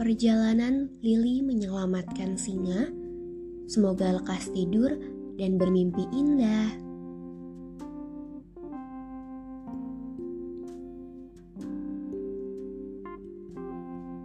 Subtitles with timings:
[0.00, 2.88] perjalanan Lily menyelamatkan singa.
[3.68, 4.96] Semoga lekas tidur
[5.36, 6.72] dan bermimpi indah.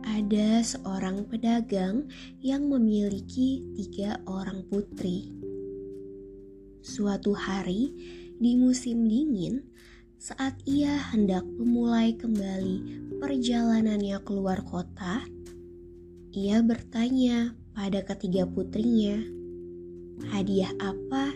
[0.08, 2.08] Ada seorang pedagang
[2.40, 5.28] yang memiliki tiga orang putri.
[6.88, 7.92] Suatu hari
[8.40, 9.60] di musim dingin,
[10.16, 15.35] saat ia hendak memulai kembali perjalanannya keluar kota,
[16.36, 19.24] ia bertanya pada ketiga putrinya,
[20.36, 21.32] hadiah apa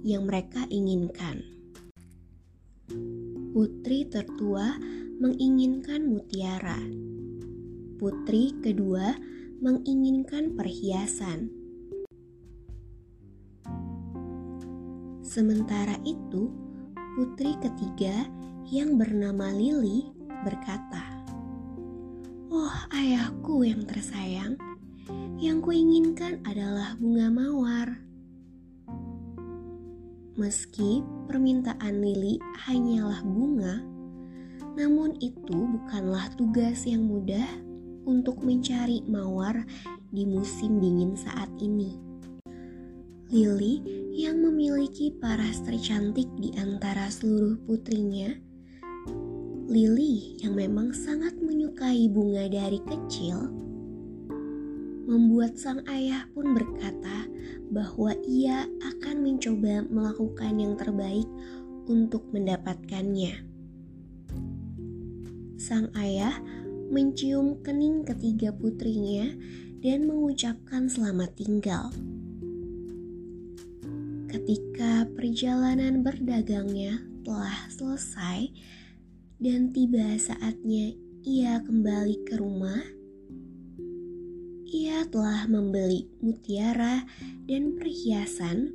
[0.00, 1.44] yang mereka inginkan.
[3.52, 4.80] Putri tertua
[5.20, 6.80] menginginkan mutiara.
[8.00, 9.12] Putri kedua
[9.60, 11.52] menginginkan perhiasan.
[15.20, 16.48] Sementara itu,
[17.12, 18.24] putri ketiga
[18.72, 20.08] yang bernama Lily
[20.48, 21.07] berkata,
[22.48, 24.56] "Oh, ayahku yang tersayang,
[25.36, 27.88] yang kuinginkan adalah bunga mawar."
[30.38, 33.82] Meski permintaan Lily hanyalah bunga,
[34.78, 37.46] namun itu bukanlah tugas yang mudah
[38.08, 39.66] untuk mencari mawar
[40.08, 41.98] di musim dingin saat ini.
[43.28, 43.84] Lily
[44.16, 48.32] yang memiliki paras tercantik di antara seluruh putrinya,
[49.68, 53.52] Lily yang memang sangat menyukai bunga dari kecil,
[55.04, 57.28] membuat sang ayah pun berkata
[57.68, 61.28] bahwa ia akan mencoba melakukan yang terbaik
[61.84, 63.44] untuk mendapatkannya.
[65.60, 66.40] Sang ayah
[66.88, 69.36] mencium kening ketiga putrinya
[69.84, 71.92] dan mengucapkan selamat tinggal.
[74.32, 78.48] Ketika perjalanan berdagangnya telah selesai
[79.38, 82.82] dan tiba saatnya ia kembali ke rumah,
[84.66, 87.06] ia telah membeli mutiara
[87.46, 88.74] dan perhiasan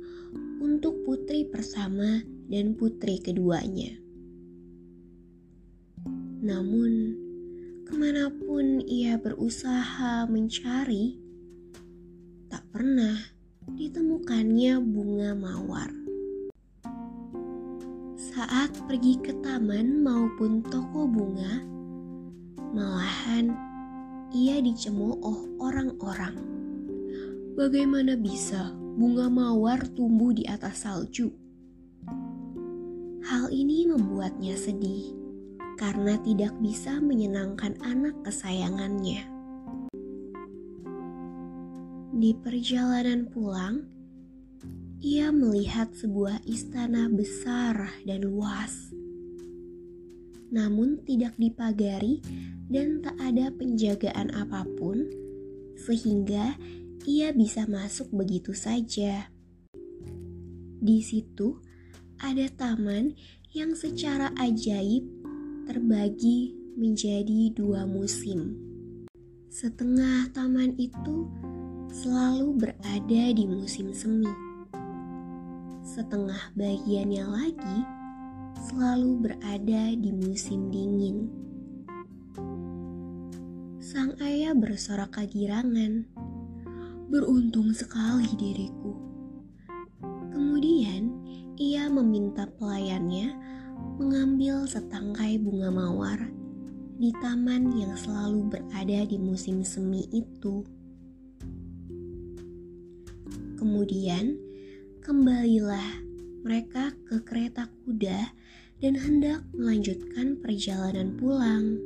[0.64, 3.92] untuk putri pertama dan putri keduanya.
[6.44, 7.20] Namun,
[7.84, 11.20] Ke mana pun ia berusaha mencari,
[12.48, 13.12] tak pernah
[13.68, 16.03] ditemukannya bunga mawar.
[18.44, 21.64] Saat pergi ke taman maupun toko bunga,
[22.76, 23.56] malahan
[24.36, 26.36] ia dicemooh orang-orang.
[27.56, 28.68] Bagaimana bisa
[29.00, 31.32] bunga mawar tumbuh di atas salju?
[33.24, 35.16] Hal ini membuatnya sedih
[35.80, 39.24] karena tidak bisa menyenangkan anak kesayangannya.
[42.12, 43.88] Di perjalanan pulang,
[45.04, 48.88] ia melihat sebuah istana besar dan luas,
[50.48, 52.24] namun tidak dipagari
[52.72, 55.04] dan tak ada penjagaan apa pun,
[55.76, 56.56] sehingga
[57.04, 59.28] ia bisa masuk begitu saja.
[60.80, 61.60] Di situ
[62.16, 63.12] ada taman
[63.52, 65.04] yang secara ajaib
[65.68, 68.56] terbagi menjadi dua musim.
[69.52, 71.28] Setengah taman itu
[71.92, 74.43] selalu berada di musim semi.
[75.94, 77.78] Setengah bagiannya lagi
[78.66, 81.30] selalu berada di musim dingin.
[83.78, 86.02] Sang ayah bersorak kegirangan.
[87.06, 88.98] Beruntung sekali diriku.
[90.34, 91.14] Kemudian
[91.62, 93.30] ia meminta pelayannya
[94.02, 96.18] mengambil setangkai bunga mawar
[96.98, 100.66] di taman yang selalu berada di musim semi itu.
[103.54, 104.53] Kemudian,
[105.04, 106.00] kembalilah
[106.40, 108.32] mereka ke kereta kuda
[108.80, 111.76] dan hendak melanjutkan perjalanan pulang.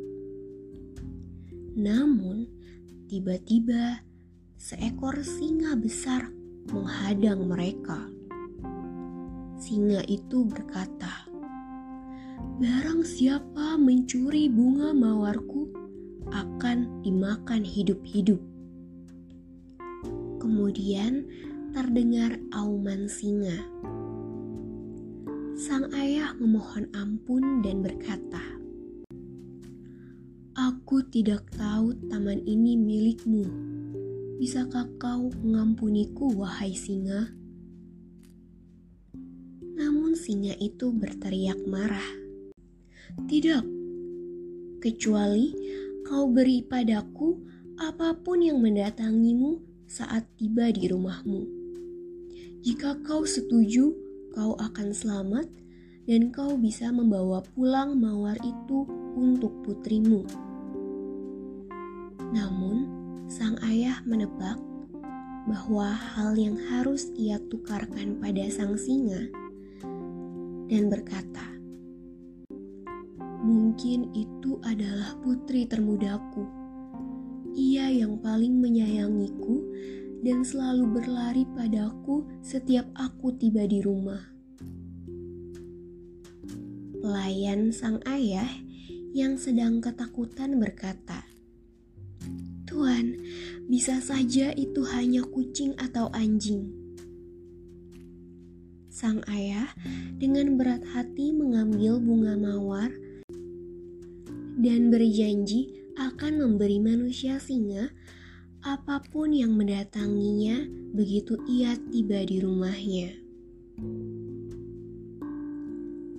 [1.75, 2.47] Namun,
[3.11, 4.06] tiba-tiba
[4.55, 6.31] seekor singa besar
[6.70, 8.06] menghadang mereka.
[9.59, 11.26] Singa itu berkata,
[12.62, 15.67] "Barang siapa mencuri bunga mawarku
[16.31, 18.38] akan dimakan hidup-hidup."
[20.38, 21.26] Kemudian
[21.78, 23.54] terdengar auman singa.
[25.54, 28.42] Sang ayah memohon ampun dan berkata,
[30.58, 33.46] Aku tidak tahu taman ini milikmu.
[34.42, 37.30] Bisakah kau mengampuniku, wahai singa?
[39.78, 42.10] Namun singa itu berteriak marah.
[43.22, 43.62] Tidak,
[44.82, 45.54] kecuali
[46.02, 47.38] kau beri padaku
[47.78, 51.57] apa pun yang mendatangimu saat tiba di rumahmu.
[52.58, 53.94] Jika kau setuju,
[54.34, 55.46] kau akan selamat
[56.10, 58.82] dan kau bisa membawa pulang mawar itu
[59.14, 60.26] untuk putrimu.
[62.34, 62.76] Namun,
[63.31, 64.58] sang ayah menebak
[65.46, 69.31] bahwa hal yang harus ia tukarkan pada sang singa
[70.66, 71.46] dan berkata,
[73.46, 76.43] "Mungkin itu adalah putri termudaku.
[77.54, 79.62] Ia yang paling menyayangiku
[80.25, 84.23] dan selalu berlari padaku setiap aku tiba di rumah."
[86.99, 88.50] Pelayan sang ayah
[89.15, 91.25] yang sedang ketakutan berkata,
[92.69, 93.17] Tuan,
[93.65, 96.69] bisa saja itu hanya kucing atau anjing.
[98.93, 99.73] Sang ayah
[100.21, 102.93] dengan berat hati mengambil bunga mawar
[104.59, 107.94] dan berjanji akan memberi manusia singa
[108.66, 113.10] apa pun yang mendatanginya begitu ia tiba di rumahnya.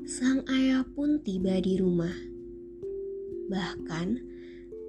[0.07, 2.15] Sang ayah pun tiba di rumah.
[3.51, 4.07] Bahkan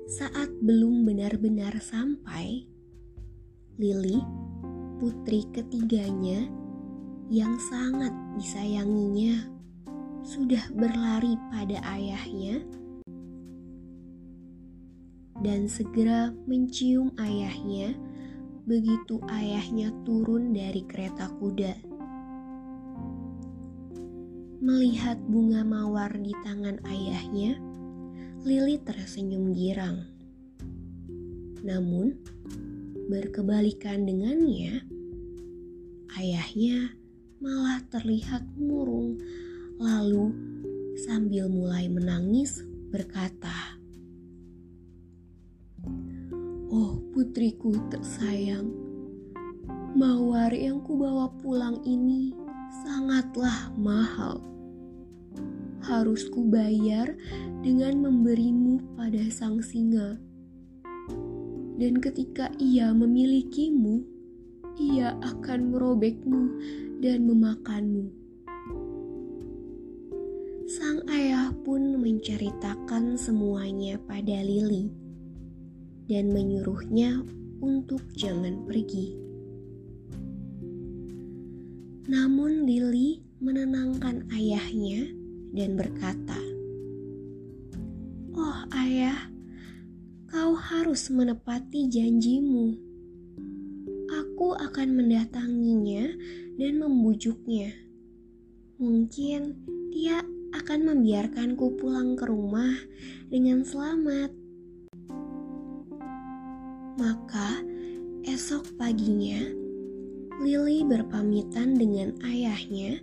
[0.07, 2.71] saat belum benar-benar sampai,
[3.81, 4.23] Lili,
[5.03, 6.47] putri ketiganya
[7.31, 9.49] yang sangat disayanginya,
[10.23, 12.63] sudah berlari pada ayahnya
[15.41, 17.97] dan segera mencium ayahnya
[18.69, 21.75] begitu ayahnya turun dari kereta kuda.
[24.61, 27.57] Melihat bunga mawar di tangan ayahnya,
[28.41, 30.05] Lili tersenyum girang.
[31.61, 32.17] Namun,
[33.13, 34.81] berkebalikan dengannya,
[36.17, 36.97] ayahnya
[37.37, 39.21] malah terlihat murung,
[39.77, 40.33] lalu
[41.05, 43.70] sambil mulai menangis berkata,
[46.71, 48.71] "Oh putriku tersayang,
[49.99, 52.31] mawar yang kubawa pulang ini
[52.87, 54.39] sangatlah mahal
[55.83, 57.11] harus kubayar
[57.67, 60.15] dengan memberimu pada sang singa.
[61.81, 64.05] Dan ketika ia memilikimu,
[64.79, 66.43] ia akan merobekmu
[67.03, 68.13] dan memakanmu.
[70.71, 75.00] Sang ayah pun menceritakan semuanya pada Lili
[76.11, 77.23] dan menyuruhnya
[77.63, 79.15] untuk jangan pergi.
[82.11, 85.07] Namun Lili menenangkan ayahnya
[85.55, 86.43] dan berkata,
[88.35, 89.31] "Oh, ayah,
[90.27, 92.75] kau harus menepati janjimu.
[94.11, 96.11] Aku akan mendatanginya
[96.59, 97.71] dan membujuknya.
[98.83, 99.55] Mungkin
[99.95, 102.75] dia akan membiarkanku pulang ke rumah
[103.31, 104.40] dengan selamat."
[107.01, 107.65] Maka
[108.29, 109.41] esok paginya,
[110.45, 113.01] Lily berpamitan dengan ayahnya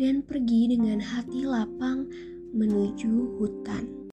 [0.00, 2.08] dan pergi dengan hati lapang
[2.56, 4.08] menuju hutan,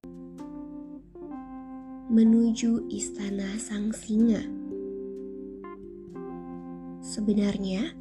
[2.12, 4.44] menuju istana sang singa.
[7.00, 7.96] Sebenarnya,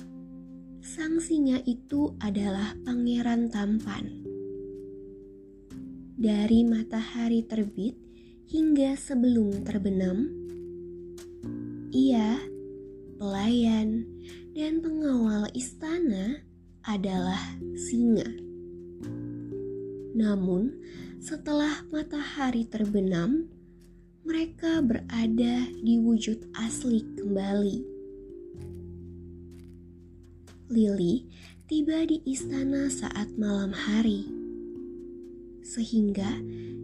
[0.83, 4.27] sang singa itu adalah pangeran tampan.
[6.19, 7.95] Dari matahari terbit
[8.51, 10.46] hingga sebelum terbenam,
[11.91, 12.41] ia,
[13.15, 14.03] pelayan,
[14.57, 16.41] dan pengawal istana
[16.83, 17.39] adalah
[17.77, 18.27] singa.
[20.17, 20.73] Namun,
[21.21, 23.45] setelah matahari terbenam,
[24.25, 27.77] mereka berada di wujud asli kembali.
[30.67, 31.23] Lily
[31.69, 34.27] tiba di istana saat malam hari,
[35.63, 36.27] sehingga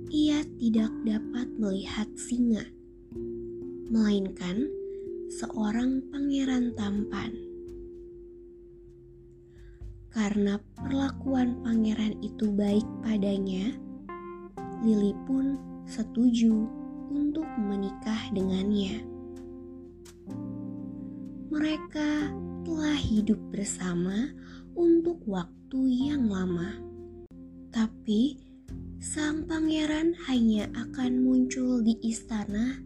[0.08, 2.64] ia tidak dapat melihat singa,
[3.92, 4.72] melainkan
[5.34, 7.34] seorang pangeran tampan.
[10.14, 13.74] Karena perlakuan pangeran itu baik padanya,
[14.86, 15.58] Lily pun
[15.90, 16.70] setuju
[17.10, 19.02] untuk menikah dengannya.
[21.50, 22.30] Mereka
[22.62, 24.30] telah hidup bersama
[24.78, 26.78] untuk waktu yang lama,
[27.74, 28.38] tapi
[29.02, 32.78] sang pangeran hanya akan muncul di istana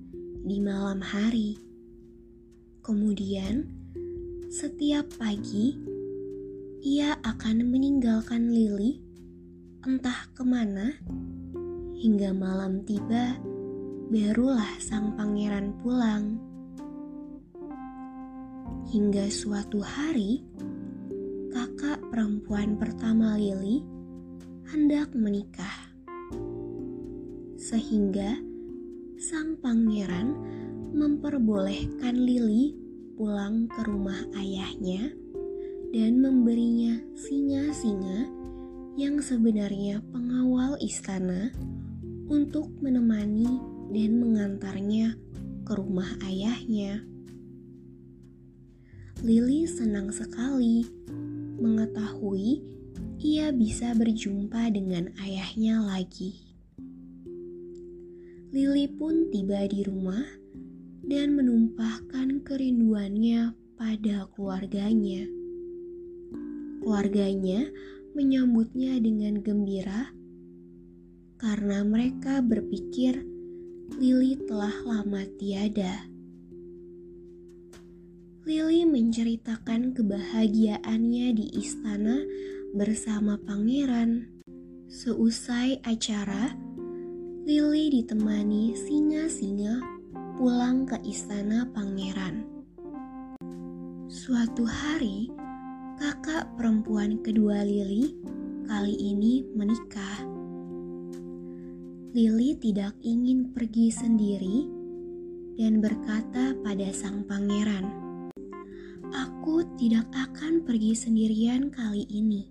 [0.47, 1.66] di malam hari.
[2.87, 3.67] Kemudian,
[4.47, 5.75] setiap pagi
[6.79, 9.03] ia akan meninggalkan Lily
[9.83, 10.95] entah ke mana
[11.99, 13.35] hingga malam tiba
[14.07, 16.39] barulah sang pangeran pulang.
[18.87, 20.47] Hingga suatu hari,
[21.51, 23.83] kakak perempuan pertama Lily
[24.71, 25.91] hendak menikah.
[27.59, 28.39] Sehingga
[29.19, 30.39] sang pangeran
[30.97, 32.73] memperbolehkan Lily
[33.13, 35.13] pulang ke rumah ayahnya
[35.93, 38.25] dan memberinya singa-singa
[38.97, 41.53] yang sebenarnya pengawal istana
[42.25, 43.61] untuk menemani
[43.93, 45.13] dan mengantarnya
[45.69, 47.05] ke rumah ayahnya.
[49.21, 50.81] Lily senang sekali
[51.61, 52.65] mengetahui
[53.21, 56.41] ia bisa berjumpa dengan ayahnya lagi.
[58.49, 60.25] Lily pun tiba di rumah
[61.07, 65.23] dan menumpahkan kerinduannya pada keluarganya.
[66.83, 67.71] Keluarganya
[68.11, 70.11] menyambutnya dengan gembira
[71.39, 73.23] karena mereka berpikir
[73.95, 76.11] Lily telah lama tiada.
[78.43, 82.19] Lily menceritakan kebahagiaannya di istana
[82.75, 84.27] bersama pangeran.
[84.91, 86.51] Seusai acara,
[87.47, 89.96] Lily ditemani singa-singa
[90.37, 92.45] pulang ke istana pangeran.
[94.05, 95.33] Suatu hari,
[95.97, 98.13] kakak perempuan kedua Lily
[98.69, 100.21] kali ini menikah.
[102.13, 104.69] Lily tidak ingin pergi sendiri
[105.57, 107.89] dan berkata pada sang pangeran,
[109.09, 112.45] "Aku tidak akan pergi sendirian kali ini.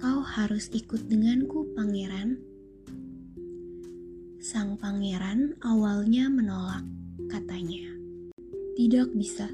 [0.00, 2.40] Kau harus ikut denganku, pangeran."
[4.44, 6.84] Sang pangeran awalnya menolak,
[7.32, 7.96] katanya,
[8.76, 9.48] "Tidak bisa."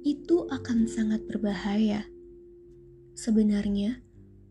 [0.00, 2.08] itu akan sangat berbahaya.
[3.12, 4.00] Sebenarnya,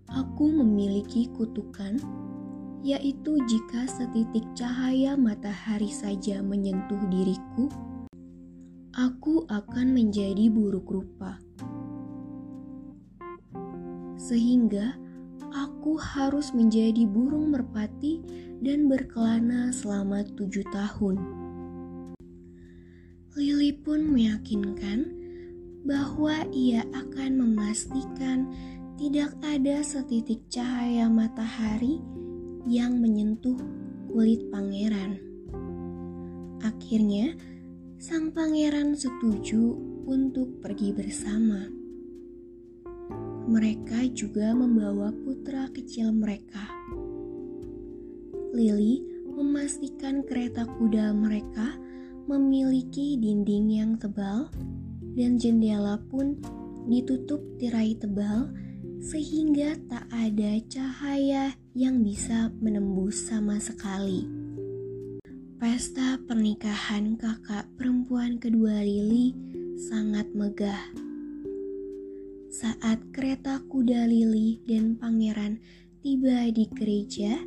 [0.06, 1.98] aku memiliki kutukan,
[2.86, 7.66] yaitu jika setitik cahaya matahari saja menyentuh diriku,
[8.94, 11.42] aku akan menjadi buruk rupa.
[14.22, 14.94] Sehingga
[15.50, 18.22] aku harus menjadi burung merpati
[18.60, 21.16] dan berkelana selama tujuh tahun.
[23.40, 25.16] Lily pun meyakinkan
[25.88, 28.52] bahwa ia akan memastikan
[29.00, 32.04] tidak ada setitik cahaya matahari
[32.68, 33.56] yang menyentuh
[34.12, 35.24] kulit pangeran.
[36.60, 37.40] Akhirnya,
[37.96, 41.72] sang pangeran setuju untuk pergi bersama.
[43.50, 46.68] Mereka juga membawa putra kecil mereka.
[48.50, 51.78] Lily memastikan kereta kuda mereka
[52.26, 54.50] memiliki dinding yang tebal
[55.18, 56.38] dan jendela pun
[56.90, 58.50] ditutup tirai tebal
[59.00, 64.28] sehingga tak ada cahaya yang bisa menembus sama sekali.
[65.60, 69.36] Pesta pernikahan kakak perempuan kedua Lili
[69.76, 70.92] sangat megah.
[72.52, 75.60] Saat kereta kuda Lili dan pangeran
[76.00, 77.40] tiba di gereja,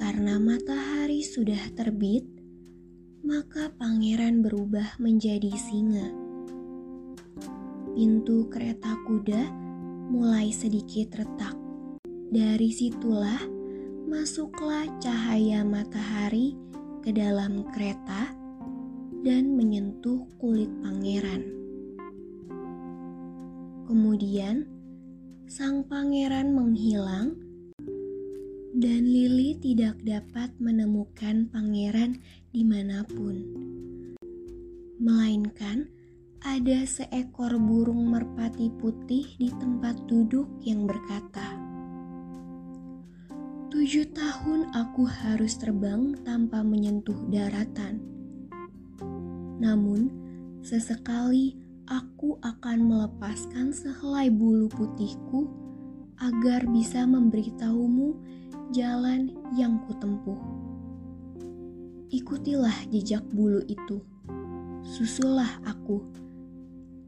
[0.00, 2.24] karena matahari sudah terbit,
[3.20, 6.08] maka pangeran berubah menjadi singa.
[7.92, 9.52] Pintu kereta kuda
[10.08, 11.52] mulai sedikit retak.
[12.32, 13.44] Dari situlah
[14.08, 16.56] masuklah cahaya matahari
[17.04, 18.32] ke dalam kereta
[19.20, 21.44] dan menyentuh kulit pangeran.
[23.84, 24.64] Kemudian,
[25.44, 27.49] sang pangeran menghilang
[28.80, 32.16] dan Lily tidak dapat menemukan pangeran
[32.48, 33.36] di mana pun.
[34.96, 35.84] Melainkan
[36.40, 41.60] ada seekor burung merpati putih di tempat duduk yang berkata,
[43.68, 48.00] Tujuh tahun aku harus terbang tanpa menyentuh daratan.
[49.60, 50.08] Namun,
[50.64, 51.52] sesekali
[51.84, 55.69] aku akan melepaskan sehelai bulu putihku
[56.20, 58.12] agar bisa memberitahumu
[58.70, 60.36] jalan yang kutempuh.
[62.12, 64.04] Ikutilah jejak bulu itu,
[64.84, 66.04] susulah aku,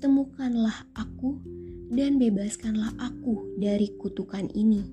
[0.00, 1.38] temukanlah aku,
[1.92, 4.88] dan bebaskanlah aku dari kutukan ini.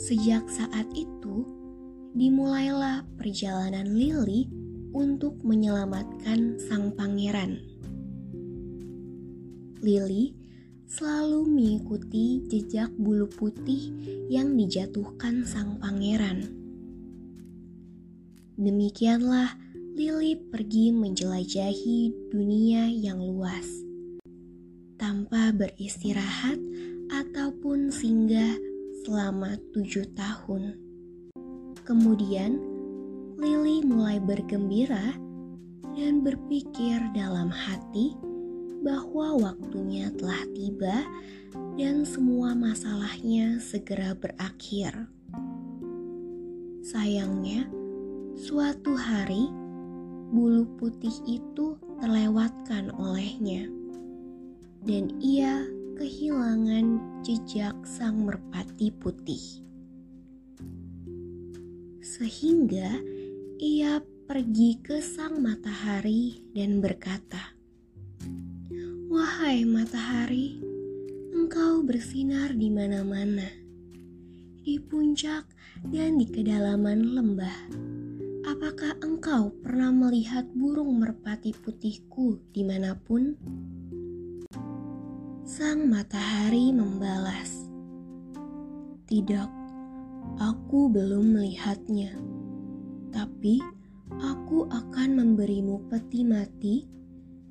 [0.00, 1.44] Sejak saat itu,
[2.16, 4.48] dimulailah perjalanan Lily
[4.96, 7.60] untuk menyelamatkan sang pangeran.
[9.84, 10.34] Lily
[10.90, 13.94] selalu mengikuti jejak bulu putih
[14.26, 16.50] yang dijatuhkan sang pangeran.
[18.58, 19.54] Demikianlah
[19.94, 23.70] Lily pergi menjelajahi dunia yang luas
[24.98, 26.58] tanpa beristirahat
[27.14, 28.58] ataupun singgah
[29.06, 30.74] selama tujuh tahun.
[31.86, 32.58] Kemudian,
[33.38, 35.14] Lily mulai bergembira
[35.94, 38.29] dan berpikir dalam hati
[38.80, 41.04] bahwa waktunya telah tiba
[41.76, 45.08] dan semua masalahnya segera berakhir.
[46.80, 47.68] Sayangnya,
[48.34, 49.52] suatu hari
[50.32, 53.68] bulu putih itu terlewatkan olehnya,
[54.88, 55.68] dan ia
[56.00, 59.60] kehilangan jejak sang merpati putih.
[62.00, 62.96] Sehingga
[63.60, 67.59] ia pergi ke sang matahari dan berkata,
[69.10, 70.62] Wahai matahari,
[71.34, 73.50] engkau bersinar di mana-mana,
[74.62, 75.50] di puncak
[75.90, 77.58] dan di kedalaman lembah.
[78.46, 83.34] Apakah engkau pernah melihat burung merpati putihku di mana pun?
[85.42, 87.66] Sang matahari membalas,
[89.10, 89.50] "Tidak,
[90.38, 92.14] aku belum melihatnya,
[93.10, 93.58] tapi
[94.22, 96.86] aku akan memberimu peti mati,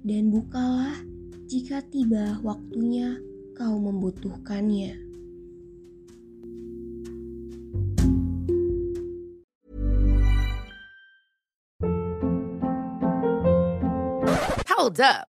[0.08, 1.09] dan bukalah
[1.50, 3.18] jika tiba waktunya
[3.58, 4.94] kau membutuhkannya.
[14.70, 15.29] Hold up.